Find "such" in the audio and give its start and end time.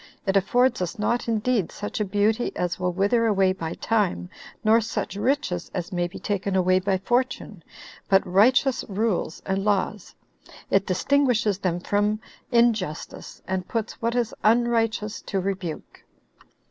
1.71-1.99, 4.81-5.15